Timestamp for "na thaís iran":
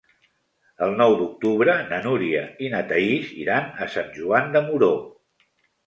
2.73-3.71